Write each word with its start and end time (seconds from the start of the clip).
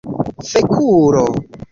fekulo 0.49 1.25